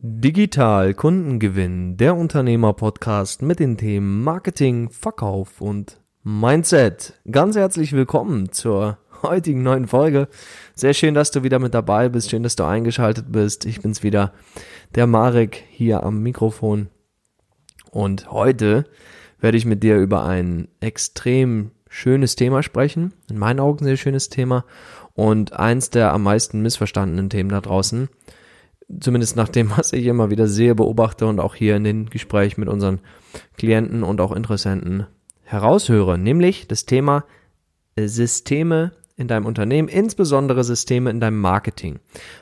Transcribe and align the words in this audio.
Digital 0.00 0.94
Kundengewinn, 0.94 1.96
der 1.96 2.14
Unternehmer-Podcast 2.14 3.42
mit 3.42 3.58
den 3.58 3.76
Themen 3.76 4.22
Marketing, 4.22 4.90
Verkauf 4.90 5.60
und 5.60 6.00
Mindset. 6.22 7.14
Ganz 7.28 7.56
herzlich 7.56 7.92
willkommen 7.92 8.52
zur 8.52 8.98
heutigen 9.24 9.64
neuen 9.64 9.88
Folge. 9.88 10.28
Sehr 10.76 10.94
schön, 10.94 11.14
dass 11.14 11.32
du 11.32 11.42
wieder 11.42 11.58
mit 11.58 11.74
dabei 11.74 12.08
bist. 12.08 12.30
Schön, 12.30 12.44
dass 12.44 12.54
du 12.54 12.62
eingeschaltet 12.62 13.32
bist. 13.32 13.66
Ich 13.66 13.82
bin's 13.82 14.04
wieder, 14.04 14.32
der 14.94 15.08
Marek 15.08 15.64
hier 15.68 16.04
am 16.04 16.22
Mikrofon. 16.22 16.90
Und 17.90 18.30
heute 18.30 18.84
werde 19.40 19.58
ich 19.58 19.66
mit 19.66 19.82
dir 19.82 19.96
über 19.96 20.24
ein 20.24 20.68
extrem 20.78 21.72
schönes 21.88 22.36
Thema 22.36 22.62
sprechen. 22.62 23.14
In 23.28 23.38
meinen 23.38 23.58
Augen 23.58 23.84
sehr 23.84 23.96
schönes 23.96 24.28
Thema 24.28 24.64
und 25.14 25.54
eins 25.54 25.90
der 25.90 26.12
am 26.12 26.22
meisten 26.22 26.62
missverstandenen 26.62 27.30
Themen 27.30 27.50
da 27.50 27.60
draußen 27.60 28.08
zumindest 29.00 29.36
nach 29.36 29.48
dem, 29.48 29.76
was 29.76 29.92
ich 29.92 30.06
immer 30.06 30.30
wieder 30.30 30.46
sehe, 30.46 30.74
beobachte 30.74 31.26
und 31.26 31.40
auch 31.40 31.54
hier 31.54 31.76
in 31.76 31.84
den 31.84 32.10
Gesprächen 32.10 32.60
mit 32.60 32.68
unseren 32.68 33.00
Klienten 33.56 34.02
und 34.02 34.20
auch 34.20 34.32
Interessenten 34.32 35.06
heraushöre, 35.44 36.18
nämlich 36.18 36.68
das 36.68 36.84
Thema 36.84 37.24
Systeme 37.96 38.92
in 39.16 39.28
deinem 39.28 39.46
Unternehmen, 39.46 39.88
insbesondere 39.88 40.62
Systeme 40.62 41.10
in 41.10 41.20
deinem 41.20 41.40
Marketing. 41.40 41.98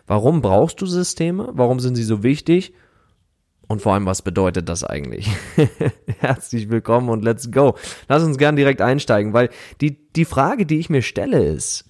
Warum 0.07 0.43
brauchst 0.43 0.81
du 0.81 0.87
Systeme? 0.87 1.51
Warum 1.53 1.81
sind 1.81 1.97
sie 1.97 2.05
so 2.05 2.23
wichtig? 2.23 2.75
Und 3.69 3.83
vor 3.83 3.95
allem, 3.95 4.07
was 4.07 4.23
bedeutet 4.23 4.69
das 4.69 4.85
eigentlich? 4.85 5.29
Herzlich 6.19 6.69
willkommen 6.69 7.09
und 7.09 7.25
let's 7.25 7.51
go. 7.51 7.77
Lass 8.09 8.23
uns 8.23 8.39
gern 8.39 8.55
direkt 8.55 8.81
einsteigen, 8.81 9.33
weil 9.33 9.49
die, 9.81 10.13
die 10.13 10.25
Frage, 10.25 10.67
die 10.67 10.79
ich 10.79 10.91
mir 10.91 11.03
stelle, 11.03 11.45
ist, 11.45 11.86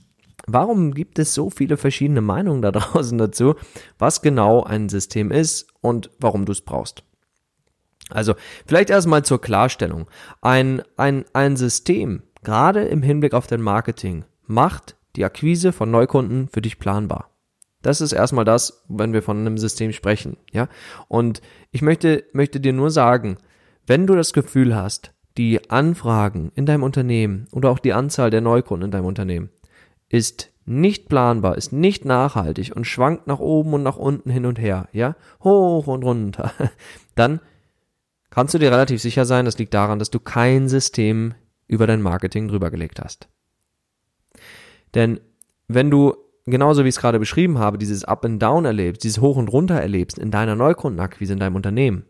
Warum 0.46 0.94
gibt 0.94 1.18
es 1.18 1.34
so 1.34 1.50
viele 1.50 1.76
verschiedene 1.76 2.20
Meinungen 2.20 2.62
da 2.62 2.70
draußen 2.72 3.18
dazu, 3.18 3.54
was 3.98 4.22
genau 4.22 4.62
ein 4.62 4.88
System 4.88 5.30
ist 5.30 5.68
und 5.80 6.10
warum 6.18 6.44
du 6.44 6.52
es 6.52 6.60
brauchst? 6.60 7.02
Also 8.10 8.34
vielleicht 8.66 8.90
erstmal 8.90 9.24
zur 9.24 9.40
Klarstellung. 9.40 10.08
Ein, 10.40 10.82
ein, 10.96 11.24
ein 11.32 11.56
System, 11.56 12.22
gerade 12.44 12.84
im 12.84 13.02
Hinblick 13.02 13.34
auf 13.34 13.48
dein 13.48 13.60
Marketing, 13.60 14.24
macht 14.46 14.96
die 15.16 15.24
Akquise 15.24 15.72
von 15.72 15.90
Neukunden 15.90 16.48
für 16.48 16.62
dich 16.62 16.78
planbar. 16.78 17.30
Das 17.82 18.00
ist 18.00 18.12
erstmal 18.12 18.44
das, 18.44 18.84
wenn 18.88 19.12
wir 19.12 19.22
von 19.22 19.38
einem 19.38 19.58
System 19.58 19.92
sprechen, 19.92 20.36
ja. 20.52 20.68
Und 21.08 21.40
ich 21.70 21.82
möchte, 21.82 22.24
möchte 22.32 22.60
dir 22.60 22.72
nur 22.72 22.90
sagen, 22.90 23.38
wenn 23.86 24.06
du 24.06 24.14
das 24.14 24.32
Gefühl 24.32 24.74
hast, 24.74 25.12
die 25.36 25.70
Anfragen 25.70 26.50
in 26.54 26.66
deinem 26.66 26.82
Unternehmen 26.82 27.46
oder 27.52 27.70
auch 27.70 27.78
die 27.78 27.92
Anzahl 27.92 28.30
der 28.30 28.40
Neukunden 28.40 28.86
in 28.86 28.90
deinem 28.90 29.04
Unternehmen 29.04 29.50
ist 30.08 30.52
nicht 30.64 31.08
planbar, 31.08 31.56
ist 31.56 31.72
nicht 31.72 32.04
nachhaltig 32.04 32.72
und 32.74 32.86
schwankt 32.86 33.26
nach 33.26 33.38
oben 33.38 33.74
und 33.74 33.82
nach 33.82 33.96
unten 33.96 34.30
hin 34.30 34.46
und 34.46 34.58
her, 34.58 34.88
ja, 34.92 35.14
hoch 35.42 35.86
und 35.86 36.02
runter, 36.02 36.52
dann 37.14 37.40
kannst 38.30 38.54
du 38.54 38.58
dir 38.58 38.72
relativ 38.72 39.00
sicher 39.00 39.24
sein, 39.24 39.44
das 39.44 39.58
liegt 39.58 39.74
daran, 39.74 39.98
dass 39.98 40.10
du 40.10 40.18
kein 40.18 40.68
System 40.68 41.34
über 41.68 41.86
dein 41.86 42.02
Marketing 42.02 42.48
drüber 42.48 42.70
gelegt 42.70 43.00
hast. 43.00 43.28
Denn 44.94 45.20
wenn 45.68 45.90
du 45.90 46.16
genauso 46.46 46.84
wie 46.84 46.88
ich 46.88 46.94
es 46.94 47.00
gerade 47.00 47.18
beschrieben 47.18 47.58
habe, 47.58 47.78
dieses 47.78 48.04
Up 48.04 48.24
and 48.24 48.42
Down 48.42 48.64
erlebst, 48.64 49.04
dieses 49.04 49.20
Hoch 49.20 49.36
und 49.36 49.48
Runter 49.48 49.80
erlebst 49.80 50.18
in 50.18 50.30
deiner 50.30 50.54
Neukundenakquise 50.54 51.32
in 51.32 51.38
deinem 51.38 51.56
Unternehmen, 51.56 52.04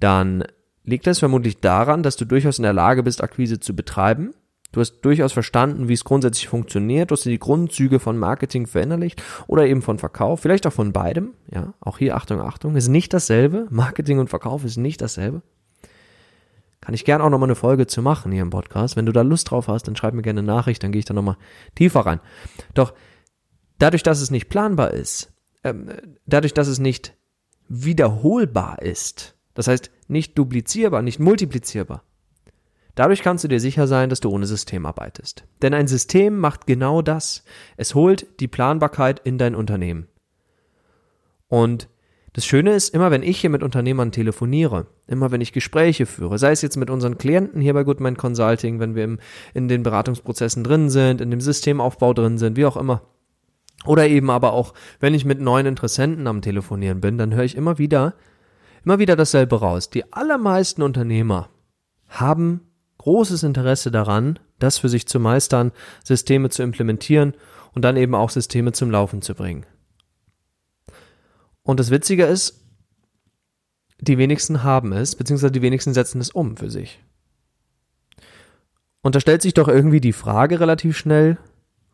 dann 0.00 0.44
liegt 0.84 1.06
das 1.06 1.18
vermutlich 1.18 1.60
daran, 1.60 2.02
dass 2.02 2.16
du 2.16 2.24
durchaus 2.24 2.58
in 2.58 2.62
der 2.62 2.72
Lage 2.72 3.02
bist, 3.02 3.22
Akquise 3.22 3.60
zu 3.60 3.74
betreiben, 3.74 4.34
Du 4.76 4.82
hast 4.82 5.00
durchaus 5.00 5.32
verstanden, 5.32 5.88
wie 5.88 5.94
es 5.94 6.04
grundsätzlich 6.04 6.48
funktioniert. 6.48 7.10
Du 7.10 7.14
hast 7.14 7.24
dir 7.24 7.30
die 7.30 7.38
Grundzüge 7.38 7.98
von 7.98 8.18
Marketing 8.18 8.66
verinnerlicht 8.66 9.22
oder 9.46 9.66
eben 9.66 9.80
von 9.80 9.98
Verkauf, 9.98 10.40
vielleicht 10.40 10.66
auch 10.66 10.72
von 10.74 10.92
beidem. 10.92 11.32
Ja, 11.50 11.72
auch 11.80 11.96
hier 11.96 12.14
Achtung, 12.14 12.42
Achtung, 12.42 12.76
ist 12.76 12.88
nicht 12.88 13.14
dasselbe. 13.14 13.68
Marketing 13.70 14.18
und 14.18 14.28
Verkauf 14.28 14.64
ist 14.64 14.76
nicht 14.76 15.00
dasselbe. 15.00 15.40
Kann 16.82 16.94
ich 16.94 17.06
gerne 17.06 17.24
auch 17.24 17.30
nochmal 17.30 17.46
eine 17.46 17.54
Folge 17.54 17.86
zu 17.86 18.02
machen 18.02 18.32
hier 18.32 18.42
im 18.42 18.50
Podcast. 18.50 18.96
Wenn 18.96 19.06
du 19.06 19.12
da 19.12 19.22
Lust 19.22 19.50
drauf 19.50 19.68
hast, 19.68 19.84
dann 19.84 19.96
schreib 19.96 20.12
mir 20.12 20.20
gerne 20.20 20.40
eine 20.40 20.46
Nachricht, 20.46 20.82
dann 20.82 20.92
gehe 20.92 20.98
ich 20.98 21.06
da 21.06 21.14
nochmal 21.14 21.38
tiefer 21.74 22.00
rein. 22.00 22.20
Doch 22.74 22.92
dadurch, 23.78 24.02
dass 24.02 24.20
es 24.20 24.30
nicht 24.30 24.50
planbar 24.50 24.90
ist, 24.90 25.32
ähm, 25.64 25.90
dadurch, 26.26 26.52
dass 26.52 26.68
es 26.68 26.78
nicht 26.78 27.14
wiederholbar 27.70 28.82
ist, 28.82 29.38
das 29.54 29.68
heißt 29.68 29.90
nicht 30.06 30.36
duplizierbar, 30.36 31.00
nicht 31.00 31.18
multiplizierbar, 31.18 32.02
Dadurch 32.96 33.22
kannst 33.22 33.44
du 33.44 33.48
dir 33.48 33.60
sicher 33.60 33.86
sein, 33.86 34.08
dass 34.08 34.20
du 34.20 34.30
ohne 34.30 34.46
System 34.46 34.86
arbeitest. 34.86 35.44
Denn 35.62 35.74
ein 35.74 35.86
System 35.86 36.38
macht 36.38 36.66
genau 36.66 37.02
das. 37.02 37.44
Es 37.76 37.94
holt 37.94 38.26
die 38.40 38.48
Planbarkeit 38.48 39.20
in 39.22 39.38
dein 39.38 39.54
Unternehmen. 39.54 40.08
Und 41.46 41.88
das 42.32 42.44
Schöne 42.44 42.74
ist, 42.74 42.94
immer 42.94 43.10
wenn 43.10 43.22
ich 43.22 43.38
hier 43.38 43.50
mit 43.50 43.62
Unternehmern 43.62 44.12
telefoniere, 44.12 44.86
immer 45.06 45.30
wenn 45.30 45.40
ich 45.40 45.52
Gespräche 45.52 46.06
führe, 46.06 46.38
sei 46.38 46.50
es 46.50 46.62
jetzt 46.62 46.76
mit 46.76 46.90
unseren 46.90 47.18
Klienten 47.18 47.60
hier 47.60 47.74
bei 47.74 47.84
Goodman 47.84 48.16
Consulting, 48.16 48.80
wenn 48.80 48.94
wir 48.94 49.04
im, 49.04 49.18
in 49.54 49.68
den 49.68 49.82
Beratungsprozessen 49.82 50.64
drin 50.64 50.90
sind, 50.90 51.20
in 51.20 51.30
dem 51.30 51.40
Systemaufbau 51.40 52.14
drin 52.14 52.38
sind, 52.38 52.56
wie 52.56 52.66
auch 52.66 52.76
immer, 52.76 53.02
oder 53.84 54.06
eben 54.06 54.30
aber 54.30 54.52
auch, 54.52 54.74
wenn 55.00 55.14
ich 55.14 55.24
mit 55.24 55.40
neuen 55.40 55.66
Interessenten 55.66 56.26
am 56.26 56.42
Telefonieren 56.42 57.00
bin, 57.00 57.18
dann 57.18 57.34
höre 57.34 57.44
ich 57.44 57.56
immer 57.56 57.78
wieder, 57.78 58.14
immer 58.84 58.98
wieder 58.98 59.16
dasselbe 59.16 59.60
raus. 59.60 59.90
Die 59.90 60.12
allermeisten 60.12 60.82
Unternehmer 60.82 61.50
haben 62.08 62.60
großes 63.06 63.44
Interesse 63.44 63.92
daran, 63.92 64.40
das 64.58 64.78
für 64.78 64.88
sich 64.88 65.06
zu 65.06 65.20
meistern, 65.20 65.70
Systeme 66.02 66.50
zu 66.50 66.64
implementieren 66.64 67.34
und 67.72 67.82
dann 67.82 67.96
eben 67.96 68.16
auch 68.16 68.30
Systeme 68.30 68.72
zum 68.72 68.90
Laufen 68.90 69.22
zu 69.22 69.36
bringen. 69.36 69.64
Und 71.62 71.78
das 71.78 71.92
Witzige 71.92 72.24
ist, 72.24 72.64
die 74.00 74.18
wenigsten 74.18 74.64
haben 74.64 74.92
es, 74.92 75.14
beziehungsweise 75.14 75.52
die 75.52 75.62
wenigsten 75.62 75.94
setzen 75.94 76.20
es 76.20 76.30
um 76.30 76.56
für 76.56 76.68
sich. 76.68 77.00
Und 79.02 79.14
da 79.14 79.20
stellt 79.20 79.40
sich 79.40 79.54
doch 79.54 79.68
irgendwie 79.68 80.00
die 80.00 80.12
Frage 80.12 80.58
relativ 80.58 80.98
schnell, 80.98 81.38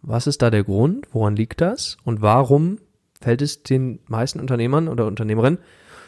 was 0.00 0.26
ist 0.26 0.40
da 0.40 0.48
der 0.48 0.64
Grund, 0.64 1.08
woran 1.12 1.36
liegt 1.36 1.60
das 1.60 1.98
und 2.04 2.22
warum 2.22 2.78
fällt 3.20 3.42
es 3.42 3.62
den 3.62 3.98
meisten 4.06 4.40
Unternehmern 4.40 4.88
oder 4.88 5.06
Unternehmerinnen 5.06 5.58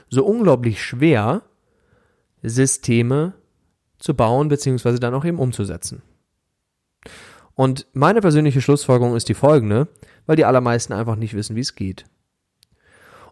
so 0.08 0.24
unglaublich 0.24 0.82
schwer, 0.82 1.42
Systeme 2.42 3.34
zu 3.98 4.14
bauen, 4.14 4.48
beziehungsweise 4.48 5.00
dann 5.00 5.14
auch 5.14 5.24
eben 5.24 5.38
umzusetzen. 5.38 6.02
Und 7.54 7.86
meine 7.92 8.20
persönliche 8.20 8.60
Schlussfolgerung 8.60 9.14
ist 9.14 9.28
die 9.28 9.34
folgende, 9.34 9.88
weil 10.26 10.36
die 10.36 10.44
allermeisten 10.44 10.92
einfach 10.92 11.16
nicht 11.16 11.34
wissen, 11.34 11.56
wie 11.56 11.60
es 11.60 11.74
geht. 11.74 12.04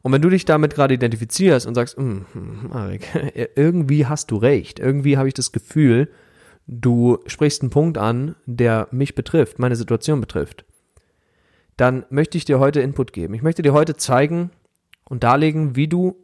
Und 0.02 0.12
wenn 0.12 0.22
du 0.22 0.30
dich 0.30 0.44
damit 0.44 0.74
gerade 0.74 0.94
identifizierst 0.94 1.66
und 1.66 1.74
sagst, 1.74 1.96
hm, 1.96 2.26
hm, 2.32 2.68
Marek, 2.68 3.08
irgendwie 3.56 4.06
hast 4.06 4.30
du 4.30 4.36
recht, 4.36 4.78
irgendwie 4.78 5.16
habe 5.16 5.28
ich 5.28 5.34
das 5.34 5.52
Gefühl, 5.52 6.10
du 6.66 7.18
sprichst 7.26 7.62
einen 7.62 7.70
Punkt 7.70 7.98
an, 7.98 8.34
der 8.46 8.88
mich 8.90 9.14
betrifft, 9.14 9.58
meine 9.58 9.76
Situation 9.76 10.20
betrifft, 10.20 10.64
dann 11.76 12.04
möchte 12.10 12.36
ich 12.36 12.44
dir 12.44 12.58
heute 12.58 12.80
Input 12.80 13.12
geben. 13.12 13.34
Ich 13.34 13.42
möchte 13.42 13.62
dir 13.62 13.72
heute 13.72 13.96
zeigen 13.96 14.50
und 15.04 15.24
darlegen, 15.24 15.74
wie 15.74 15.88
du 15.88 16.16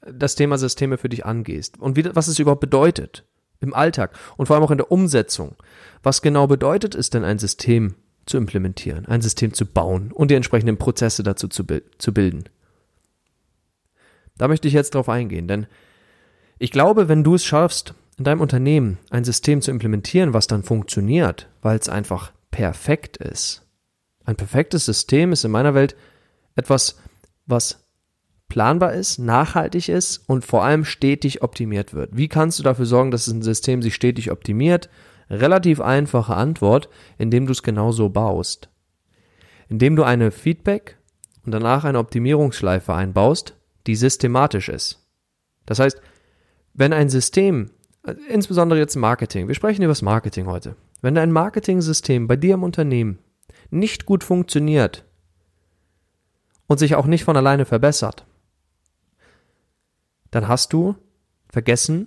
das 0.00 0.34
Thema 0.34 0.58
Systeme 0.58 0.98
für 0.98 1.08
dich 1.08 1.24
angehst 1.24 1.78
und 1.78 1.96
wie, 1.96 2.04
was 2.14 2.28
es 2.28 2.38
überhaupt 2.38 2.60
bedeutet 2.60 3.24
im 3.60 3.74
Alltag 3.74 4.18
und 4.36 4.46
vor 4.46 4.56
allem 4.56 4.64
auch 4.64 4.70
in 4.70 4.78
der 4.78 4.90
Umsetzung. 4.90 5.56
Was 6.02 6.22
genau 6.22 6.46
bedeutet 6.46 6.94
es 6.94 7.10
denn, 7.10 7.24
ein 7.24 7.38
System 7.38 7.94
zu 8.26 8.36
implementieren, 8.36 9.06
ein 9.06 9.22
System 9.22 9.52
zu 9.52 9.66
bauen 9.66 10.12
und 10.12 10.30
die 10.30 10.34
entsprechenden 10.34 10.78
Prozesse 10.78 11.22
dazu 11.22 11.48
zu, 11.48 11.64
zu 11.98 12.14
bilden? 12.14 12.44
Da 14.38 14.48
möchte 14.48 14.68
ich 14.68 14.74
jetzt 14.74 14.94
drauf 14.94 15.08
eingehen, 15.08 15.48
denn 15.48 15.66
ich 16.58 16.70
glaube, 16.70 17.08
wenn 17.08 17.24
du 17.24 17.34
es 17.34 17.44
schaffst, 17.44 17.94
in 18.18 18.24
deinem 18.24 18.42
Unternehmen 18.42 18.98
ein 19.08 19.24
System 19.24 19.62
zu 19.62 19.70
implementieren, 19.70 20.34
was 20.34 20.46
dann 20.46 20.62
funktioniert, 20.62 21.48
weil 21.62 21.78
es 21.78 21.88
einfach 21.88 22.32
perfekt 22.50 23.16
ist. 23.16 23.66
Ein 24.24 24.36
perfektes 24.36 24.84
System 24.84 25.32
ist 25.32 25.44
in 25.44 25.50
meiner 25.50 25.74
Welt 25.74 25.96
etwas, 26.56 26.98
was 27.46 27.79
planbar 28.50 28.92
ist, 28.92 29.18
nachhaltig 29.18 29.88
ist 29.88 30.18
und 30.26 30.44
vor 30.44 30.62
allem 30.62 30.84
stetig 30.84 31.42
optimiert 31.42 31.94
wird. 31.94 32.14
Wie 32.14 32.28
kannst 32.28 32.58
du 32.58 32.62
dafür 32.62 32.84
sorgen, 32.84 33.10
dass 33.10 33.26
ein 33.28 33.40
System 33.40 33.80
sich 33.80 33.94
stetig 33.94 34.30
optimiert? 34.30 34.90
Relativ 35.30 35.80
einfache 35.80 36.34
Antwort, 36.34 36.90
indem 37.16 37.46
du 37.46 37.52
es 37.52 37.62
genau 37.62 37.92
so 37.92 38.10
baust. 38.10 38.68
Indem 39.68 39.96
du 39.96 40.02
eine 40.02 40.32
Feedback 40.32 40.98
und 41.46 41.52
danach 41.52 41.84
eine 41.84 41.98
Optimierungsschleife 41.98 42.92
einbaust, 42.92 43.56
die 43.86 43.96
systematisch 43.96 44.68
ist. 44.68 45.06
Das 45.64 45.78
heißt, 45.78 46.02
wenn 46.74 46.92
ein 46.92 47.08
System, 47.08 47.70
insbesondere 48.28 48.78
jetzt 48.78 48.96
Marketing, 48.96 49.48
wir 49.48 49.54
sprechen 49.54 49.82
über 49.82 49.92
das 49.92 50.02
Marketing 50.02 50.46
heute, 50.46 50.76
wenn 51.00 51.16
ein 51.16 51.32
Marketing-System 51.32 52.26
bei 52.26 52.36
dir 52.36 52.54
im 52.54 52.62
Unternehmen 52.62 53.18
nicht 53.70 54.04
gut 54.04 54.24
funktioniert 54.24 55.04
und 56.66 56.78
sich 56.78 56.96
auch 56.96 57.06
nicht 57.06 57.24
von 57.24 57.36
alleine 57.36 57.64
verbessert, 57.64 58.26
dann 60.30 60.48
hast 60.48 60.72
du 60.72 60.96
vergessen, 61.48 62.06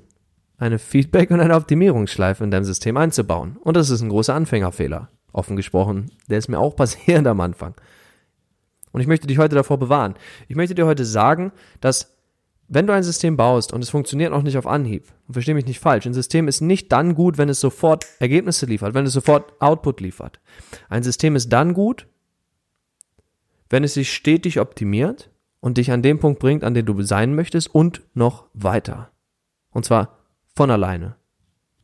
eine 0.58 0.80
Feedback- 0.80 1.32
und 1.32 1.40
eine 1.40 1.56
Optimierungsschleife 1.56 2.44
in 2.44 2.52
deinem 2.52 2.64
System 2.64 2.98
einzubauen. 2.98 3.58
Und 3.58 3.76
das 3.76 3.90
ist 3.90 4.02
ein 4.02 4.10
großer 4.10 4.34
Anfängerfehler. 4.34 5.10
Offen 5.34 5.56
gesprochen, 5.56 6.12
der 6.30 6.38
ist 6.38 6.48
mir 6.48 6.60
auch 6.60 6.76
passiert 6.76 7.26
am 7.28 7.42
Anfang. 7.42 7.76
Und 8.92 9.02
ich 9.02 9.08
möchte 9.08 9.28
dich 9.28 9.40
heute 9.40 9.56
davor 9.56 9.80
bewahren. 9.80 10.14
Ich 10.48 10.56
möchte 10.56 10.76
dir 10.76 10.86
heute 10.86 11.04
sagen, 11.04 11.52
dass 11.82 12.14
wenn 12.68 12.88
du 12.88 12.94
ein 12.94 13.04
System 13.04 13.36
baust 13.36 13.74
und 13.74 13.84
es 13.84 13.90
funktioniert 13.90 14.32
noch 14.32 14.44
nicht 14.44 14.58
auf 14.58 14.68
Anhieb, 14.68 15.12
und 15.28 15.34
verstehe 15.34 15.56
mich 15.56 15.66
nicht 15.66 15.80
falsch, 15.80 16.06
ein 16.06 16.14
System 16.14 16.48
ist 16.48 16.62
nicht 16.62 16.92
dann 16.92 17.14
gut, 17.14 17.38
wenn 17.38 17.50
es 17.50 17.60
sofort 17.60 18.06
Ergebnisse 18.20 18.66
liefert, 18.66 18.94
wenn 18.94 19.06
es 19.06 19.14
sofort 19.14 19.62
Output 19.62 20.00
liefert. 20.00 20.40
Ein 20.90 21.04
System 21.04 21.36
ist 21.36 21.50
dann 21.50 21.74
gut, 21.74 22.08
wenn 23.70 23.84
es 23.84 23.96
sich 23.96 24.14
stetig 24.14 24.60
optimiert 24.60 25.30
und 25.64 25.78
dich 25.78 25.94
an 25.94 26.02
den 26.02 26.20
Punkt 26.20 26.40
bringt, 26.40 26.66
an 26.66 26.74
dem 26.74 26.86
du 26.86 27.02
sein 27.04 27.36
möchtest 27.36 27.74
und 27.74 28.02
noch 28.14 28.48
weiter. 28.54 29.12
Und 29.72 29.86
zwar 29.86 30.18
von 30.58 30.70
alleine. 30.70 31.16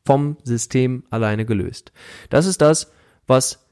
Vom 0.05 0.35
System 0.43 1.05
alleine 1.11 1.45
gelöst. 1.45 1.93
Das 2.29 2.45
ist 2.45 2.59
das, 2.59 2.91
was 3.25 3.65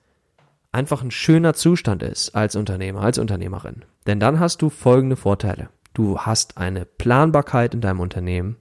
einfach 0.71 1.03
ein 1.03 1.11
schöner 1.11 1.55
Zustand 1.55 2.03
ist 2.03 2.35
als 2.35 2.55
Unternehmer, 2.55 3.01
als 3.01 3.17
Unternehmerin. 3.17 3.83
Denn 4.05 4.21
dann 4.21 4.39
hast 4.39 4.61
du 4.61 4.69
folgende 4.69 5.17
Vorteile. 5.17 5.67
Du 5.93 6.17
hast 6.17 6.57
eine 6.57 6.85
Planbarkeit 6.85 7.73
in 7.73 7.81
deinem 7.81 7.99
Unternehmen, 7.99 8.55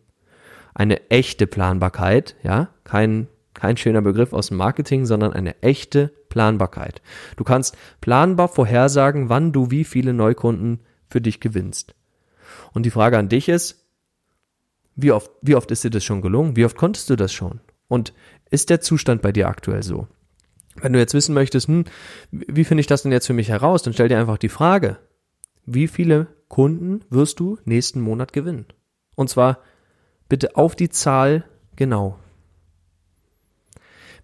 eine 0.74 1.10
echte 1.10 1.46
Planbarkeit, 1.46 2.34
ja, 2.42 2.70
kein, 2.82 3.28
kein 3.54 3.76
schöner 3.76 4.02
Begriff 4.02 4.32
aus 4.32 4.48
dem 4.48 4.56
Marketing, 4.56 5.06
sondern 5.06 5.32
eine 5.32 5.62
echte 5.62 6.08
Planbarkeit. 6.28 7.02
Du 7.36 7.44
kannst 7.44 7.76
planbar 8.00 8.48
vorhersagen, 8.48 9.28
wann 9.28 9.52
du 9.52 9.70
wie 9.70 9.84
viele 9.84 10.12
Neukunden 10.12 10.80
für 11.08 11.20
dich 11.20 11.40
gewinnst. 11.40 11.94
Und 12.72 12.84
die 12.84 12.90
Frage 12.90 13.18
an 13.18 13.28
dich 13.28 13.48
ist, 13.48 13.86
wie 14.94 15.12
oft, 15.12 15.30
wie 15.42 15.54
oft 15.54 15.70
ist 15.70 15.84
dir 15.84 15.90
das 15.90 16.04
schon 16.04 16.22
gelungen? 16.22 16.56
Wie 16.56 16.64
oft 16.64 16.76
konntest 16.76 17.10
du 17.10 17.16
das 17.16 17.32
schon? 17.32 17.60
Und 17.88 18.12
ist 18.50 18.70
der 18.70 18.80
Zustand 18.80 19.22
bei 19.22 19.32
dir 19.32 19.48
aktuell 19.48 19.82
so? 19.82 20.08
Wenn 20.80 20.92
du 20.92 20.98
jetzt 20.98 21.14
wissen 21.14 21.34
möchtest, 21.34 21.68
hm, 21.68 21.84
wie 22.30 22.64
finde 22.64 22.80
ich 22.80 22.86
das 22.86 23.02
denn 23.02 23.12
jetzt 23.12 23.26
für 23.26 23.32
mich 23.32 23.48
heraus, 23.48 23.82
dann 23.82 23.94
stell 23.94 24.08
dir 24.08 24.18
einfach 24.18 24.38
die 24.38 24.48
Frage, 24.48 24.98
wie 25.64 25.88
viele 25.88 26.28
Kunden 26.48 27.00
wirst 27.10 27.40
du 27.40 27.58
nächsten 27.64 28.00
Monat 28.00 28.32
gewinnen? 28.32 28.66
Und 29.14 29.30
zwar 29.30 29.58
bitte 30.28 30.56
auf 30.56 30.76
die 30.76 30.90
Zahl 30.90 31.44
genau. 31.76 32.18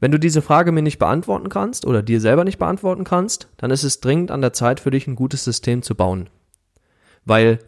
Wenn 0.01 0.11
du 0.11 0.19
diese 0.19 0.43
Frage 0.43 0.73
mir 0.73 0.83
nicht 0.83 0.99
beantworten 0.99 1.49
kannst 1.49 1.87
oder 1.87 2.03
dir 2.03 2.21
selber 2.21 2.45
nicht 2.45 2.59
beantworten 2.59 3.05
kannst, 3.05 3.49
dann 3.57 3.71
ist 3.71 3.85
es 3.85 4.01
dringend 4.01 4.31
an 4.31 4.41
der 4.41 4.53
Zeit 4.53 4.81
für 4.81 4.91
dich 4.91 5.07
ein 5.07 5.17
gutes 5.17 5.45
System 5.45 5.83
zu 5.83 5.95
bauen. 5.95 6.29
Weil 7.25 7.59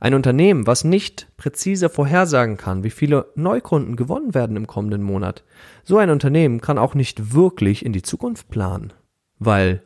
ein 0.00 0.14
Unternehmen, 0.14 0.66
was 0.66 0.84
nicht 0.84 1.28
präzise 1.36 1.88
vorhersagen 1.88 2.56
kann, 2.56 2.84
wie 2.84 2.90
viele 2.90 3.32
Neukunden 3.34 3.96
gewonnen 3.96 4.34
werden 4.34 4.56
im 4.56 4.66
kommenden 4.66 5.02
Monat, 5.02 5.44
so 5.82 5.98
ein 5.98 6.10
Unternehmen 6.10 6.60
kann 6.60 6.78
auch 6.78 6.94
nicht 6.94 7.34
wirklich 7.34 7.84
in 7.84 7.92
die 7.92 8.02
Zukunft 8.02 8.48
planen. 8.48 8.92
Weil 9.38 9.82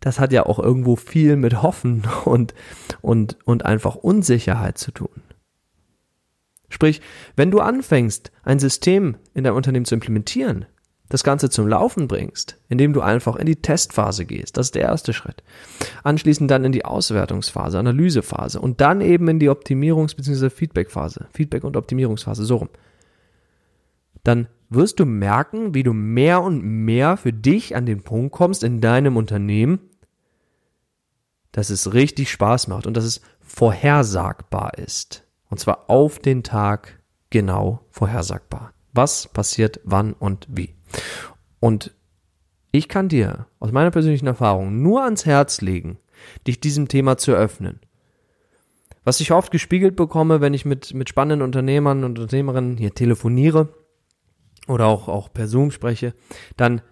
das 0.00 0.18
hat 0.18 0.32
ja 0.32 0.46
auch 0.46 0.58
irgendwo 0.58 0.96
viel 0.96 1.36
mit 1.36 1.62
Hoffen 1.62 2.04
und, 2.24 2.54
und, 3.02 3.38
und 3.44 3.66
einfach 3.66 3.96
Unsicherheit 3.96 4.78
zu 4.78 4.92
tun. 4.92 5.22
Sprich, 6.70 7.02
wenn 7.36 7.50
du 7.50 7.60
anfängst, 7.60 8.30
ein 8.44 8.60
System 8.60 9.16
in 9.34 9.44
deinem 9.44 9.56
Unternehmen 9.56 9.84
zu 9.84 9.94
implementieren, 9.94 10.66
das 11.10 11.24
Ganze 11.24 11.50
zum 11.50 11.68
Laufen 11.68 12.08
bringst, 12.08 12.56
indem 12.68 12.92
du 12.92 13.02
einfach 13.02 13.36
in 13.36 13.44
die 13.44 13.56
Testphase 13.56 14.24
gehst, 14.24 14.56
das 14.56 14.68
ist 14.68 14.76
der 14.76 14.82
erste 14.82 15.12
Schritt. 15.12 15.42
Anschließend 16.04 16.50
dann 16.50 16.64
in 16.64 16.72
die 16.72 16.84
Auswertungsphase, 16.84 17.78
Analysephase 17.78 18.60
und 18.60 18.80
dann 18.80 19.00
eben 19.02 19.28
in 19.28 19.40
die 19.40 19.50
Optimierungs- 19.50 20.16
bzw. 20.16 20.48
Feedbackphase, 20.48 21.26
Feedback- 21.32 21.64
und 21.64 21.76
Optimierungsphase, 21.76 22.44
so 22.44 22.56
rum. 22.56 22.68
Dann 24.22 24.46
wirst 24.68 25.00
du 25.00 25.04
merken, 25.04 25.74
wie 25.74 25.82
du 25.82 25.92
mehr 25.92 26.42
und 26.42 26.62
mehr 26.62 27.16
für 27.16 27.32
dich 27.32 27.74
an 27.74 27.86
den 27.86 28.02
Punkt 28.02 28.32
kommst 28.32 28.62
in 28.62 28.80
deinem 28.80 29.16
Unternehmen, 29.16 29.80
dass 31.50 31.70
es 31.70 31.92
richtig 31.92 32.30
Spaß 32.30 32.68
macht 32.68 32.86
und 32.86 32.96
dass 32.96 33.04
es 33.04 33.20
vorhersagbar 33.40 34.78
ist. 34.78 35.24
Und 35.48 35.58
zwar 35.58 35.90
auf 35.90 36.20
den 36.20 36.44
Tag 36.44 37.00
genau 37.30 37.84
vorhersagbar. 37.90 38.72
Was 38.92 39.28
passiert 39.28 39.80
wann 39.84 40.12
und 40.12 40.46
wie. 40.50 40.74
Und 41.60 41.92
ich 42.72 42.88
kann 42.88 43.08
dir 43.08 43.46
aus 43.58 43.72
meiner 43.72 43.90
persönlichen 43.90 44.26
Erfahrung 44.26 44.82
nur 44.82 45.04
ans 45.04 45.26
Herz 45.26 45.60
legen, 45.60 45.98
dich 46.46 46.60
diesem 46.60 46.88
Thema 46.88 47.16
zu 47.16 47.32
öffnen. 47.32 47.80
Was 49.04 49.20
ich 49.20 49.32
oft 49.32 49.50
gespiegelt 49.50 49.96
bekomme, 49.96 50.40
wenn 50.40 50.54
ich 50.54 50.64
mit, 50.64 50.94
mit 50.94 51.08
spannenden 51.08 51.42
Unternehmern 51.42 52.04
und 52.04 52.18
Unternehmerinnen 52.18 52.76
hier 52.76 52.94
telefoniere 52.94 53.68
oder 54.68 54.86
auch, 54.86 55.08
auch 55.08 55.32
per 55.32 55.48
Zoom 55.48 55.70
spreche, 55.70 56.14
dann 56.56 56.82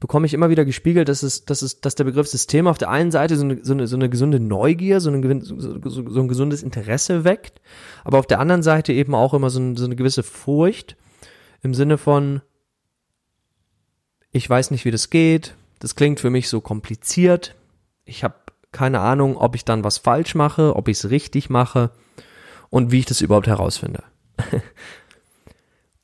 bekomme 0.00 0.26
ich 0.26 0.34
immer 0.34 0.50
wieder 0.50 0.64
gespiegelt, 0.64 1.08
dass 1.08 1.22
es, 1.22 1.44
dass 1.44 1.62
es, 1.62 1.80
dass 1.80 1.94
der 1.94 2.04
Begriff 2.04 2.26
System 2.26 2.66
auf 2.66 2.78
der 2.78 2.90
einen 2.90 3.10
Seite 3.10 3.36
so 3.36 3.44
eine, 3.44 3.64
so 3.64 3.74
eine, 3.74 3.86
so 3.86 3.96
eine 3.96 4.08
gesunde 4.08 4.40
Neugier, 4.40 5.00
so, 5.00 5.10
eine, 5.10 5.40
so, 5.42 5.58
so, 5.58 6.20
ein 6.20 6.28
gesundes 6.28 6.62
Interesse 6.62 7.24
weckt, 7.24 7.60
aber 8.04 8.18
auf 8.18 8.26
der 8.26 8.40
anderen 8.40 8.62
Seite 8.62 8.92
eben 8.92 9.14
auch 9.14 9.34
immer 9.34 9.50
so, 9.50 9.60
ein, 9.60 9.76
so 9.76 9.84
eine 9.84 9.96
gewisse 9.96 10.22
Furcht 10.22 10.96
im 11.66 11.74
Sinne 11.74 11.98
von, 11.98 12.40
ich 14.30 14.48
weiß 14.48 14.70
nicht, 14.70 14.84
wie 14.84 14.90
das 14.90 15.10
geht, 15.10 15.54
das 15.80 15.96
klingt 15.96 16.20
für 16.20 16.30
mich 16.30 16.48
so 16.48 16.60
kompliziert, 16.60 17.54
ich 18.04 18.24
habe 18.24 18.36
keine 18.72 19.00
Ahnung, 19.00 19.36
ob 19.36 19.54
ich 19.54 19.64
dann 19.64 19.84
was 19.84 19.98
falsch 19.98 20.34
mache, 20.34 20.76
ob 20.76 20.88
ich 20.88 20.98
es 20.98 21.10
richtig 21.10 21.50
mache 21.50 21.90
und 22.70 22.92
wie 22.92 23.00
ich 23.00 23.06
das 23.06 23.20
überhaupt 23.20 23.46
herausfinde. 23.46 24.02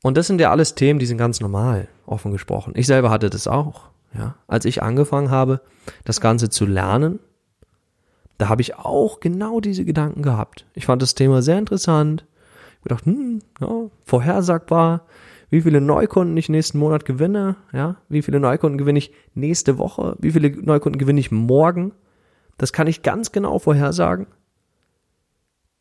Und 0.04 0.16
das 0.16 0.26
sind 0.26 0.40
ja 0.40 0.50
alles 0.50 0.74
Themen, 0.74 0.98
die 0.98 1.06
sind 1.06 1.16
ganz 1.18 1.38
normal, 1.38 1.86
offen 2.06 2.32
gesprochen. 2.32 2.72
Ich 2.74 2.88
selber 2.88 3.08
hatte 3.10 3.30
das 3.30 3.46
auch. 3.46 3.82
Ja, 4.12 4.34
als 4.48 4.64
ich 4.64 4.82
angefangen 4.82 5.30
habe, 5.30 5.60
das 6.04 6.20
Ganze 6.20 6.50
zu 6.50 6.66
lernen, 6.66 7.20
da 8.36 8.48
habe 8.48 8.62
ich 8.62 8.74
auch 8.74 9.20
genau 9.20 9.60
diese 9.60 9.84
Gedanken 9.84 10.22
gehabt. 10.22 10.66
Ich 10.74 10.86
fand 10.86 11.02
das 11.02 11.14
Thema 11.14 11.40
sehr 11.40 11.56
interessant. 11.56 12.24
Ich 12.78 12.82
gedacht, 12.82 13.06
hm, 13.06 13.42
ja, 13.60 13.68
vorhersagbar, 14.04 15.06
wie 15.52 15.60
viele 15.60 15.80
Neukunden 15.80 16.36
ich 16.36 16.48
nächsten 16.48 16.80
Monat 16.80 17.04
gewinne, 17.04 17.54
ja, 17.72 17.98
wie 18.08 18.22
viele 18.22 18.40
Neukunden 18.40 18.78
gewinne 18.78 18.98
ich 18.98 19.12
nächste 19.34 19.78
Woche, 19.78 20.16
wie 20.18 20.32
viele 20.32 20.50
Neukunden 20.50 20.98
gewinne 20.98 21.20
ich 21.20 21.30
morgen. 21.30 21.92
Das 22.58 22.72
kann 22.72 22.88
ich 22.88 23.02
ganz 23.02 23.30
genau 23.30 23.60
vorhersagen 23.60 24.26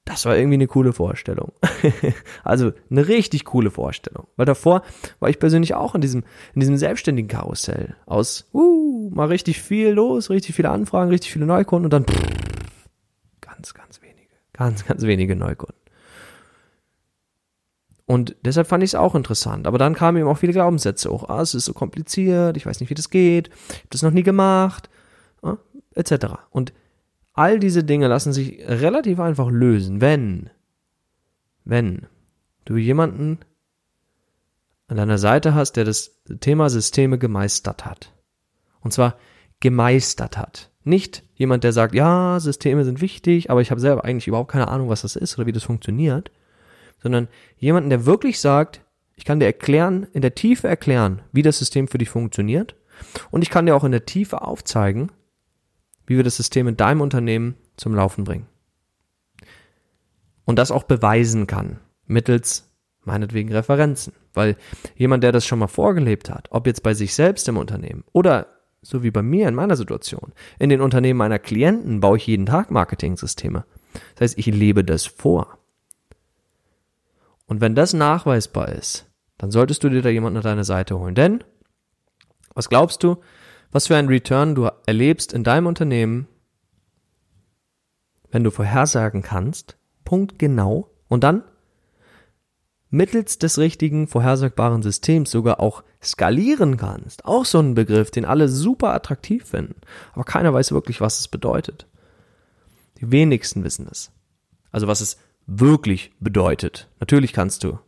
das 0.06 0.25
war 0.25 0.35
irgendwie 0.35 0.56
eine 0.56 0.68
coole 0.68 0.94
Vorstellung. 0.94 1.53
also 2.44 2.73
eine 2.89 3.07
richtig 3.07 3.45
coole 3.45 3.69
Vorstellung. 3.69 4.27
Weil 4.35 4.45
davor 4.45 4.83
war 5.19 5.29
ich 5.29 5.39
persönlich 5.39 5.75
auch 5.75 5.95
in 5.95 6.01
diesem, 6.01 6.24
in 6.53 6.59
diesem 6.59 6.77
selbstständigen 6.77 7.29
Karussell. 7.29 7.95
Aus, 8.06 8.50
uh, 8.53 9.09
mal 9.12 9.27
richtig 9.27 9.62
viel 9.62 9.89
los, 9.89 10.29
richtig 10.29 10.56
viele 10.56 10.69
Anfragen, 10.69 11.12
richtig 11.12 11.31
viele 11.31 11.45
Neukunden 11.45 11.85
und 11.85 11.94
dann 11.94 12.06
pff, 12.06 12.89
ganz, 13.41 13.74
ganz 13.74 14.01
wenige, 14.01 14.35
ganz, 14.53 14.85
ganz 14.85 15.03
wenige 15.03 15.35
Neukunden. 15.35 15.81
Und 18.12 18.36
deshalb 18.44 18.68
fand 18.68 18.84
ich 18.84 18.91
es 18.91 18.96
auch 18.96 19.15
interessant. 19.15 19.68
Aber 19.68 19.77
dann 19.77 19.96
kamen 19.96 20.18
eben 20.18 20.27
auch 20.27 20.38
viele 20.38 20.53
Glaubenssätze 20.53 21.10
hoch. 21.10 21.30
Ah, 21.30 21.41
es 21.41 21.53
ist 21.53 21.65
so 21.65 21.74
kompliziert, 21.74 22.58
ich 22.58 22.65
weiß 22.65 22.80
nicht, 22.80 22.89
wie 22.89 22.96
das 22.96 23.10
geht, 23.10 23.48
ich 23.48 23.77
habe 23.77 23.88
das 23.89 24.01
noch 24.01 24.12
nie 24.12 24.24
gemacht, 24.24 24.89
äh, 25.44 25.53
etc. 25.96 26.25
Und 26.50 26.74
All 27.34 27.60
diese 27.60 27.84
Dinge 27.84 28.08
lassen 28.08 28.34
sich 28.34 28.60
relativ 28.68 29.20
einfach 29.20 29.50
lösen, 29.50 30.01
wenn, 30.01 30.50
wenn 31.63 32.08
du 32.65 32.75
jemanden 32.75 33.39
an 34.88 34.98
deiner 34.98 35.18
Seite 35.18 35.56
hast, 35.56 35.74
der 35.74 35.86
das 35.86 36.22
Thema 36.41 36.70
Systeme 36.70 37.18
gemeistert 37.18 37.86
hat. 37.86 38.13
Und 38.82 38.91
zwar 38.91 39.18
gemeistert 39.62 40.38
hat. 40.38 40.72
Nicht 40.84 41.24
jemand, 41.36 41.63
der 41.63 41.72
sagt, 41.72 41.94
ja, 41.94 42.39
Systeme 42.39 42.84
sind 42.84 43.00
wichtig, 43.00 43.50
aber 43.50 43.62
ich 43.62 43.72
habe 43.72 43.80
selber 43.80 44.03
eigentlich 44.03 44.27
überhaupt 44.27 44.51
keine 44.51 44.68
Ahnung, 44.68 44.89
was 44.89 45.03
das 45.03 45.15
ist 45.15 45.38
oder 45.38 45.48
wie 45.48 45.51
das 45.51 45.63
funktioniert, 45.63 46.32
sondern 47.01 47.27
jemanden, 47.58 47.89
der 47.89 48.05
wirklich 48.05 48.39
sagt, 48.39 48.81
ich 49.15 49.25
kann 49.25 49.39
dir 49.39 49.46
erklären, 49.46 50.08
in 50.13 50.22
der 50.22 50.36
Tiefe 50.36 50.67
erklären, 50.67 51.22
wie 51.31 51.41
das 51.41 51.60
System 51.60 51.88
für 51.88 51.98
dich 51.98 52.10
funktioniert 52.10 52.75
und 53.29 53.41
ich 53.41 53.50
kann 53.50 53.65
dir 53.65 53.75
auch 53.75 53.84
in 53.84 53.91
der 53.91 54.05
Tiefe 54.05 54.41
aufzeigen, 54.41 55.12
wie 56.05 56.17
wir 56.17 56.24
das 56.24 56.38
System 56.38 56.67
in 56.67 56.77
deinem 56.77 57.01
Unternehmen 57.01 57.55
zum 57.77 57.96
Laufen 57.96 58.24
bringen. 58.24 58.48
Und 60.46 60.58
das 60.58 60.72
auch 60.72 60.84
beweisen 60.84 61.48
kann, 61.48 61.79
mittels 62.05 62.70
meinetwegen 63.03 63.51
Referenzen. 63.51 64.13
Weil 64.34 64.55
jemand, 64.96 65.24
der 65.24 65.31
das 65.31 65.46
schon 65.46 65.60
mal 65.60 65.67
vorgelebt 65.67 66.29
hat, 66.29 66.48
ob 66.51 66.67
jetzt 66.67 66.84
bei 66.84 66.93
sich 66.93 67.13
selbst 67.13 67.48
im 67.48 67.58
Unternehmen 67.58 68.03
oder 68.12 68.48
so 68.81 69.03
wie 69.03 69.12
bei 69.12 69.22
mir 69.22 69.48
in 69.48 69.55
meiner 69.55 69.75
Situation, 69.75 70.34
in 70.58 70.70
den 70.70 70.81
Unternehmen 70.81 71.17
meiner 71.17 71.39
Klienten 71.39 72.00
baue 72.00 72.17
ich 72.17 72.27
jeden 72.27 72.48
Tag 72.48 72.72
Marketing-Systeme. 72.72 73.65
Das 74.15 74.22
heißt, 74.22 74.39
ich 74.39 74.48
lebe 74.48 74.84
das 74.84 75.05
vor. 75.05 75.60
Und 77.51 77.60
wenn 77.60 77.75
das 77.75 77.91
nachweisbar 77.91 78.70
ist, 78.70 79.12
dann 79.38 79.51
solltest 79.51 79.84
du 79.84 79.89
dir 79.89 80.01
da 80.01 80.08
jemanden 80.08 80.38
an 80.38 80.43
deine 80.43 80.63
Seite 80.63 80.98
holen. 80.98 81.15
Denn, 81.15 81.43
was 82.53 82.70
glaubst 82.70 83.03
du, 83.03 83.17
was 83.74 83.88
für 83.88 83.98
einen 83.98 84.08
Return 84.08 84.55
du 84.55 84.70
erlebst 84.86 85.34
in 85.34 85.43
deinem 85.43 85.67
Unternehmen, 85.67 86.29
wenn 88.29 88.46
du 88.46 88.51
vorhersagen 88.51 89.22
kannst, 89.22 89.75
punktgenau, 90.05 90.91
und 91.10 91.25
dann 91.25 91.43
mittels 92.89 93.38
des 93.38 93.58
richtigen 93.58 94.08
vorhersagbaren 94.08 94.81
Systems 94.81 95.29
sogar 95.29 95.60
auch 95.60 95.84
skalieren 96.01 96.77
kannst. 96.77 97.25
Auch 97.25 97.43
so 97.43 97.60
ein 97.60 97.75
Begriff, 97.75 98.12
den 98.12 98.24
alle 98.24 98.48
super 98.48 98.93
attraktiv 98.93 99.43
finden, 99.43 99.81
aber 100.13 100.24
keiner 100.24 100.53
weiß 100.53 100.72
wirklich, 100.72 101.01
was 101.01 101.20
es 101.20 101.27
bedeutet. 101.27 101.86
Die 103.01 103.12
wenigsten 103.12 103.65
wissen 103.65 103.89
es. 103.91 104.10
Also 104.72 104.88
was 104.88 105.01
es 105.01 105.17
wirklich 105.60 106.12
bedeutet. 106.20 106.89
Natürlich 107.00 107.34
kannst 107.34 107.63
du 107.63 107.79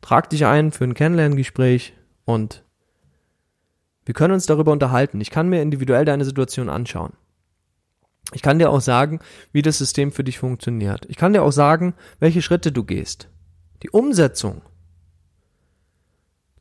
trag 0.00 0.30
dich 0.30 0.46
ein 0.46 0.72
für 0.72 0.84
ein 0.84 0.94
Kennenlerngespräch 0.94 1.92
und 2.24 2.64
wir 4.06 4.14
können 4.14 4.32
uns 4.32 4.46
darüber 4.46 4.72
unterhalten. 4.72 5.20
Ich 5.20 5.28
kann 5.28 5.50
mir 5.50 5.60
individuell 5.60 6.06
deine 6.06 6.24
Situation 6.24 6.70
anschauen. 6.70 7.12
Ich 8.32 8.40
kann 8.40 8.58
dir 8.58 8.70
auch 8.70 8.80
sagen, 8.80 9.20
wie 9.52 9.60
das 9.60 9.76
System 9.76 10.10
für 10.10 10.24
dich 10.24 10.38
funktioniert. 10.38 11.04
Ich 11.10 11.18
kann 11.18 11.34
dir 11.34 11.42
auch 11.42 11.52
sagen, 11.52 11.92
welche 12.18 12.40
Schritte 12.40 12.72
du 12.72 12.82
gehst. 12.82 13.28
Die 13.82 13.90
Umsetzung. 13.90 14.62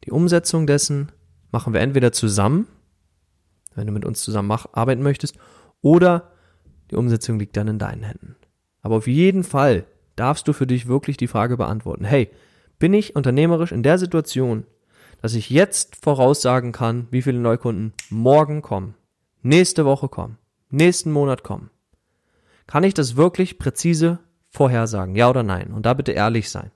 Die 0.04 0.12
Umsetzung 0.12 0.68
dessen 0.68 1.14
machen 1.50 1.74
wir 1.74 1.80
entweder 1.80 2.12
zusammen, 2.12 2.68
wenn 3.76 3.88
du 3.88 3.94
mit 3.94 4.06
uns 4.06 4.22
zusammen 4.22 4.48
mach, 4.48 4.68
arbeiten 4.74 5.04
möchtest, 5.04 5.38
oder 5.82 6.32
die 6.92 6.96
Umsetzung 6.96 7.40
liegt 7.40 7.58
dann 7.58 7.68
in 7.68 7.80
deinen 7.80 8.04
Händen. 8.04 8.36
Aber 8.82 8.98
auf 8.98 9.08
jeden 9.08 9.44
Fall 9.44 9.86
darfst 10.16 10.48
du 10.48 10.54
für 10.54 10.68
dich 10.68 10.88
wirklich 10.88 11.18
die 11.18 11.28
Frage 11.28 11.58
beantworten. 11.58 12.06
Hey, 12.06 12.30
bin 12.80 12.94
ich 12.94 13.16
unternehmerisch 13.16 13.72
in 13.72 13.84
der 13.84 13.98
Situation, 13.98 14.66
dass 15.22 15.36
ich 15.36 15.50
jetzt 15.50 15.96
voraussagen 15.96 16.72
kann, 16.72 17.08
wie 17.10 17.22
viele 17.22 17.40
Neukunden 17.40 17.94
morgen 18.10 18.62
kommen, 18.62 18.96
nächste 19.42 19.86
Woche 19.86 20.10
kommen, 20.10 20.38
nächsten 20.70 21.12
Monat 21.12 21.44
kommen. 21.44 21.70
Kann 22.68 22.84
ich 22.84 22.94
das 22.94 23.16
wirklich 23.16 23.58
präzise 23.58 24.20
vorhersagen, 24.50 25.16
ja 25.16 25.30
oder 25.30 25.44
nein? 25.44 25.72
Und 25.74 25.86
da 25.86 25.94
bitte 25.94 26.12
ehrlich 26.12 26.50
sein. 26.50 26.72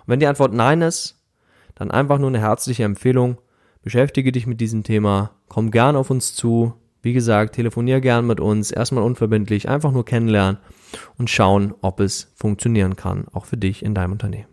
Und 0.00 0.08
wenn 0.08 0.20
die 0.20 0.26
Antwort 0.26 0.52
nein 0.52 0.82
ist, 0.82 1.22
dann 1.74 1.90
einfach 1.90 2.18
nur 2.18 2.28
eine 2.28 2.40
herzliche 2.40 2.84
Empfehlung, 2.84 3.38
beschäftige 3.88 4.32
dich 4.32 4.46
mit 4.46 4.60
diesem 4.60 4.84
Thema, 4.84 5.30
komm 5.48 5.70
gern 5.70 5.96
auf 5.96 6.10
uns 6.10 6.34
zu, 6.34 6.74
wie 7.00 7.14
gesagt, 7.14 7.54
telefonier 7.54 8.02
gern 8.02 8.26
mit 8.26 8.38
uns, 8.38 8.70
erstmal 8.70 9.02
unverbindlich, 9.02 9.66
einfach 9.66 9.92
nur 9.92 10.04
kennenlernen 10.04 10.58
und 11.16 11.30
schauen, 11.30 11.72
ob 11.80 12.00
es 12.00 12.30
funktionieren 12.36 12.96
kann, 12.96 13.24
auch 13.32 13.46
für 13.46 13.56
dich 13.56 13.82
in 13.82 13.94
deinem 13.94 14.12
Unternehmen. 14.12 14.48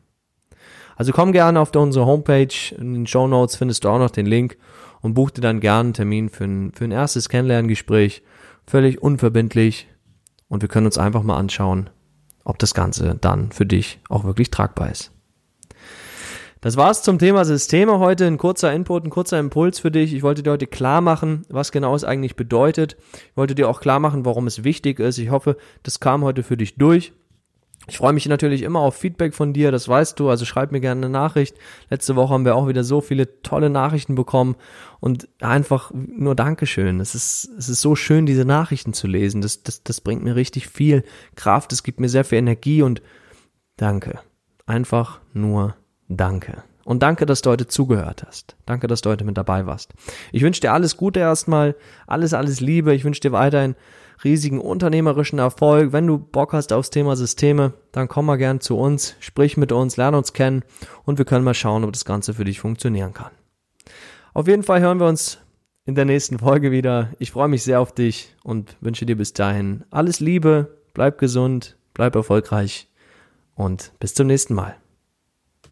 Also 0.96 1.12
komm 1.12 1.34
gerne 1.34 1.60
auf 1.60 1.76
unsere 1.76 2.06
Homepage, 2.06 2.74
in 2.78 2.94
den 2.94 3.08
Show 3.08 3.28
Notes 3.28 3.58
findest 3.58 3.84
du 3.84 3.90
auch 3.90 4.00
noch 4.00 4.10
den 4.10 4.26
Link 4.26 4.56
und 5.02 5.16
buch 5.16 5.32
dir 5.32 5.42
dann 5.42 5.60
gerne 5.60 5.88
einen 5.88 5.94
Termin 5.94 6.30
für 6.30 6.46
ein, 6.46 6.72
für 6.72 6.86
ein 6.86 6.92
erstes 6.92 7.28
Kennenlerngespräch, 7.28 8.24
völlig 8.66 9.04
unverbindlich. 9.04 9.90
Und 10.48 10.62
wir 10.62 10.70
können 10.70 10.86
uns 10.86 10.98
einfach 10.98 11.24
mal 11.24 11.36
anschauen, 11.36 11.90
ob 12.46 12.58
das 12.58 12.74
Ganze 12.74 13.18
dann 13.20 13.52
für 13.52 13.66
dich 13.66 14.00
auch 14.08 14.24
wirklich 14.24 14.50
tragbar 14.50 14.92
ist. 14.92 15.12
Das 16.66 16.78
war's 16.78 17.04
zum 17.04 17.20
Thema 17.20 17.46
Systeme 17.46 18.00
heute. 18.00 18.26
Ein 18.26 18.40
kurzer 18.40 18.74
Input, 18.74 19.06
ein 19.06 19.12
kurzer 19.12 19.38
Impuls 19.38 19.78
für 19.78 19.92
dich. 19.92 20.16
Ich 20.16 20.24
wollte 20.24 20.42
dir 20.42 20.50
heute 20.50 20.66
klar 20.66 21.00
machen, 21.00 21.46
was 21.48 21.72
genau 21.72 21.94
es 21.94 22.04
eigentlich 22.04 22.36
bedeutet. 22.36 22.98
Ich 23.14 23.38
wollte 23.38 23.54
dir 23.54 23.70
auch 23.70 23.80
klar 23.80 24.00
machen, 24.00 24.26
warum 24.26 24.48
es 24.48 24.64
wichtig 24.64 25.00
ist. 25.00 25.20
Ich 25.20 25.30
hoffe, 25.30 25.58
das 25.84 26.00
kam 26.00 26.24
heute 26.24 26.42
für 26.42 26.58
dich 26.58 26.76
durch. 26.80 27.14
Ich 27.88 28.00
freue 28.00 28.14
mich 28.14 28.28
natürlich 28.28 28.64
immer 28.64 28.80
auf 28.80 28.96
Feedback 28.96 29.36
von 29.36 29.54
dir, 29.54 29.72
das 29.72 29.88
weißt 29.88 30.20
du, 30.20 30.28
also 30.28 30.44
schreib 30.44 30.72
mir 30.72 30.80
gerne 30.82 31.06
eine 31.06 31.12
Nachricht. 31.12 31.56
Letzte 31.92 32.16
Woche 32.16 32.34
haben 32.34 32.46
wir 32.46 32.56
auch 32.56 32.68
wieder 32.68 32.84
so 32.84 33.00
viele 33.00 33.44
tolle 33.44 33.70
Nachrichten 33.70 34.16
bekommen 34.16 34.56
und 35.00 35.30
einfach 35.42 35.92
nur 35.94 36.34
Dankeschön. 36.34 37.00
Es 37.00 37.14
ist, 37.14 37.48
es 37.60 37.70
ist 37.70 37.82
so 37.82 37.96
schön, 37.96 38.26
diese 38.26 38.44
Nachrichten 38.44 38.94
zu 38.94 39.06
lesen. 39.06 39.42
Das, 39.42 39.62
das, 39.62 39.84
das 39.84 40.02
bringt 40.02 40.24
mir 40.24 40.36
richtig 40.36 40.68
viel 40.68 41.04
Kraft, 41.36 41.74
es 41.74 41.84
gibt 41.84 42.00
mir 42.00 42.10
sehr 42.10 42.26
viel 42.26 42.40
Energie 42.40 42.82
und 42.82 43.04
danke. 43.78 44.20
Einfach 44.66 45.20
nur 45.32 45.76
danke. 46.08 46.64
Und 46.84 47.02
danke, 47.02 47.26
dass 47.26 47.42
du 47.42 47.50
heute 47.50 47.68
zugehört 47.68 48.24
hast. 48.28 48.56
Danke, 48.66 48.86
dass 48.88 49.02
du 49.02 49.10
heute 49.10 49.26
mit 49.26 49.38
dabei 49.38 49.66
warst. 49.66 49.94
Ich 50.32 50.44
wünsche 50.44 50.62
dir 50.62 50.72
alles 50.72 50.98
Gute 50.98 51.20
erstmal, 51.20 51.76
alles, 52.06 52.34
alles 52.34 52.62
Liebe. 52.62 52.94
Ich 52.94 53.04
wünsche 53.04 53.22
dir 53.22 53.32
weiterhin 53.32 53.76
riesigen 54.24 54.60
unternehmerischen 54.60 55.40
Erfolg. 55.40 55.92
Wenn 55.94 56.08
du 56.08 56.18
Bock 56.18 56.54
hast 56.54 56.72
aufs 56.72 56.92
Thema 56.92 57.16
Systeme, 57.16 57.74
dann 57.92 58.08
komm 58.08 58.28
mal 58.28 58.38
gern 58.38 58.62
zu 58.62 58.78
uns, 58.78 59.16
sprich 59.20 59.58
mit 59.58 59.72
uns, 59.72 59.98
lerne 59.98 60.18
uns 60.18 60.34
kennen 60.34 60.64
und 61.04 61.18
wir 61.18 61.26
können 61.26 61.44
mal 61.44 61.54
schauen, 61.54 61.84
ob 61.84 61.92
das 61.92 62.06
Ganze 62.06 62.34
für 62.34 62.46
dich 62.46 62.60
funktionieren 62.60 63.14
kann. 63.14 63.32
Auf 64.34 64.48
jeden 64.48 64.64
Fall 64.64 64.82
hören 64.82 65.00
wir 65.00 65.08
uns 65.08 65.40
in 65.86 65.96
der 65.96 66.06
nächsten 66.06 66.40
Folge 66.40 66.72
wieder. 66.72 67.10
Ich 67.20 67.32
freue 67.32 67.48
mich 67.48 67.64
sehr 67.64 67.80
auf 67.80 67.94
dich 67.94 68.36
und 68.44 68.76
wünsche 68.82 69.06
dir 69.06 69.18
bis 69.18 69.34
dahin 69.34 69.84
alles 69.92 70.20
Liebe, 70.20 70.78
bleib 70.94 71.18
gesund, 71.18 71.78
bleib 71.94 72.16
erfolgreich 72.16 72.90
und 73.56 73.92
bis 74.00 74.14
zum 74.14 74.28
nächsten 74.28 74.54
Mal. 74.54 74.76